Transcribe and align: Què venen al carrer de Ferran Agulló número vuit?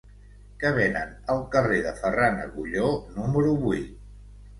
Què 0.61 0.69
venen 0.77 1.11
al 1.33 1.41
carrer 1.55 1.77
de 1.87 1.91
Ferran 1.99 2.39
Agulló 2.45 2.87
número 3.19 3.53
vuit? 3.67 3.93